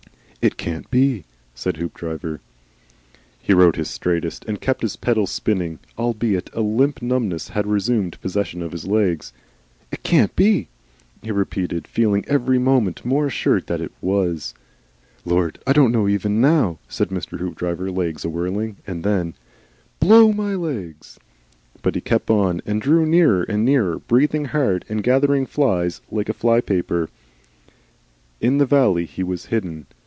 "It 0.43 0.57
can't 0.57 0.89
be," 0.89 1.23
said 1.53 1.77
Hoopdriver. 1.77 2.39
He 3.39 3.53
rode 3.53 3.75
his 3.75 3.91
straightest, 3.91 4.43
and 4.45 4.59
kept 4.59 4.81
his 4.81 4.95
pedals 4.95 5.29
spinning, 5.29 5.77
albeit 5.99 6.49
a 6.53 6.61
limp 6.61 6.99
numbness 6.99 7.49
had 7.49 7.67
resumed 7.67 8.19
possession 8.21 8.63
of 8.63 8.71
his 8.71 8.87
legs. 8.87 9.33
"It 9.91 10.01
CAN'T 10.01 10.35
be," 10.35 10.67
he 11.21 11.29
repeated, 11.29 11.87
feeling 11.87 12.25
every 12.27 12.57
moment 12.57 13.05
more 13.05 13.27
assured 13.27 13.67
that 13.67 13.81
it 13.81 13.91
WAS. 14.01 14.55
"Lord! 15.25 15.59
I 15.67 15.73
don't 15.73 15.91
know 15.91 16.07
even 16.07 16.41
now," 16.41 16.79
said 16.89 17.09
Mr. 17.09 17.37
Hoopdriver 17.37 17.91
(legs 17.91 18.25
awhirling), 18.25 18.77
and 18.87 19.03
then, 19.03 19.35
"Blow 19.99 20.33
my 20.33 20.55
legs!" 20.55 21.19
But 21.83 21.93
he 21.93 22.01
kept 22.01 22.31
on 22.31 22.63
and 22.65 22.81
drew 22.81 23.05
nearer 23.05 23.43
and 23.43 23.63
nearer, 23.63 23.99
breathing 23.99 24.45
hard 24.45 24.85
and 24.89 25.03
gathering 25.03 25.45
flies 25.45 26.01
like 26.09 26.29
a 26.29 26.33
flypaper. 26.33 27.09
In 28.39 28.57
the 28.57 28.65
valley 28.65 29.05
he 29.05 29.21
was 29.21 29.45
hidden. 29.53 29.85